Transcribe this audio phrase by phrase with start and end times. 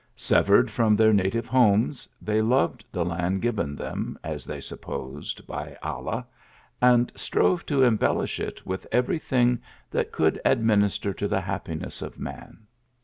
[0.31, 5.45] "Severed from their native homes, they loved the land given them, as they sup posed,
[5.45, 6.25] by Allah,
[6.81, 9.61] and strove to embellish it with every thing
[9.91, 12.65] that could administer to the happiness of man.